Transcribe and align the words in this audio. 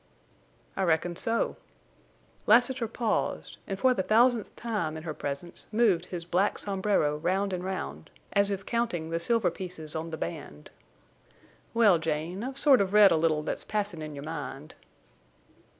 "I 0.75 0.81
reckon 0.81 1.15
so." 1.15 1.57
Lassiter 2.47 2.87
paused, 2.87 3.59
and 3.67 3.77
for 3.77 3.93
the 3.93 4.01
thousandth 4.01 4.55
time 4.55 4.97
in 4.97 5.03
her 5.03 5.13
presence 5.13 5.67
moved 5.71 6.07
his 6.07 6.25
black 6.25 6.57
sombrero 6.57 7.17
round 7.17 7.53
and 7.53 7.63
round, 7.63 8.09
as 8.33 8.49
if 8.49 8.65
counting 8.65 9.11
the 9.11 9.19
silver 9.19 9.51
pieces 9.51 9.95
on 9.95 10.09
the 10.09 10.17
band. 10.17 10.71
"Well, 11.75 11.99
Jane, 11.99 12.43
I've 12.43 12.57
sort 12.57 12.81
of 12.81 12.93
read 12.93 13.11
a 13.11 13.15
little 13.15 13.43
that's 13.43 13.63
passin' 13.63 14.01
in 14.01 14.15
your 14.15 14.23
mind." 14.25 14.73